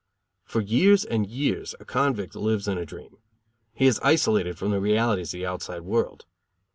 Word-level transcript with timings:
For 0.45 0.61
years 0.61 1.05
and 1.05 1.27
years 1.29 1.75
a 1.79 1.85
convict 1.85 2.33
lives 2.35 2.67
in 2.67 2.79
a 2.79 2.87
dream. 2.87 3.17
He 3.71 3.85
is 3.85 3.99
isolated 3.99 4.57
from 4.57 4.71
the 4.71 4.81
realities 4.81 5.31
of 5.31 5.37
the 5.37 5.45
outside 5.45 5.81
world. 5.83 6.25